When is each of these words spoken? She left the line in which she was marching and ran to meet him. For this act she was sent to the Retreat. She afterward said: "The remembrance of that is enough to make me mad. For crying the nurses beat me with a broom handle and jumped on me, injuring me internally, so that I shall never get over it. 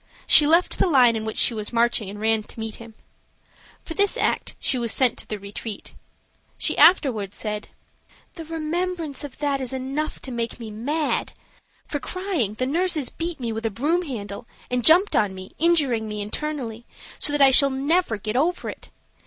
She 0.25 0.47
left 0.47 0.79
the 0.79 0.87
line 0.89 1.15
in 1.15 1.25
which 1.25 1.37
she 1.37 1.53
was 1.53 1.71
marching 1.71 2.09
and 2.09 2.19
ran 2.19 2.41
to 2.41 2.59
meet 2.59 2.77
him. 2.77 2.95
For 3.85 3.93
this 3.93 4.17
act 4.17 4.55
she 4.59 4.79
was 4.79 4.91
sent 4.91 5.15
to 5.19 5.27
the 5.27 5.37
Retreat. 5.37 5.93
She 6.57 6.75
afterward 6.75 7.35
said: 7.35 7.67
"The 8.33 8.43
remembrance 8.45 9.23
of 9.23 9.37
that 9.37 9.61
is 9.61 9.71
enough 9.73 10.19
to 10.23 10.31
make 10.31 10.59
me 10.59 10.71
mad. 10.71 11.33
For 11.85 11.99
crying 11.99 12.55
the 12.55 12.65
nurses 12.65 13.11
beat 13.11 13.39
me 13.39 13.51
with 13.51 13.63
a 13.67 13.69
broom 13.69 14.01
handle 14.01 14.47
and 14.71 14.83
jumped 14.83 15.15
on 15.15 15.35
me, 15.35 15.51
injuring 15.59 16.09
me 16.09 16.19
internally, 16.19 16.87
so 17.19 17.31
that 17.31 17.39
I 17.43 17.51
shall 17.51 17.69
never 17.69 18.17
get 18.17 18.35
over 18.35 18.69
it. 18.69 18.89